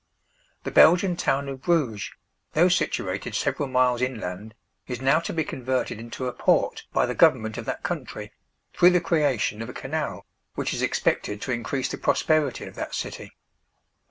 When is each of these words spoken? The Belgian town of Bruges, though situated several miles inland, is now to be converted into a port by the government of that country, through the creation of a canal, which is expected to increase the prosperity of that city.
The 0.63 0.71
Belgian 0.71 1.15
town 1.15 1.47
of 1.47 1.61
Bruges, 1.61 2.09
though 2.53 2.69
situated 2.69 3.35
several 3.35 3.69
miles 3.69 4.01
inland, 4.01 4.55
is 4.87 4.99
now 4.99 5.19
to 5.19 5.31
be 5.31 5.43
converted 5.43 5.99
into 5.99 6.25
a 6.25 6.33
port 6.33 6.85
by 6.91 7.05
the 7.05 7.13
government 7.13 7.55
of 7.59 7.65
that 7.65 7.83
country, 7.83 8.31
through 8.73 8.89
the 8.89 8.99
creation 8.99 9.61
of 9.61 9.69
a 9.69 9.73
canal, 9.73 10.25
which 10.55 10.73
is 10.73 10.81
expected 10.81 11.39
to 11.43 11.51
increase 11.51 11.87
the 11.89 11.99
prosperity 11.99 12.65
of 12.65 12.73
that 12.73 12.95
city. 12.95 13.35